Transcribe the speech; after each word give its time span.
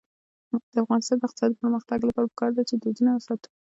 د 0.73 0.73
افغانستان 0.83 1.17
د 1.19 1.23
اقتصادي 1.27 1.55
پرمختګ 1.61 1.99
لپاره 2.07 2.29
پکار 2.33 2.51
ده 2.57 2.63
چې 2.69 2.75
دودونه 2.75 3.11
وساتو. 3.13 3.49